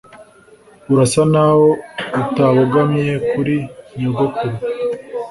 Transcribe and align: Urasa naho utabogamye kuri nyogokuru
Urasa 0.91 1.21
naho 1.33 1.65
utabogamye 2.21 3.11
kuri 3.29 3.55
nyogokuru 3.97 4.55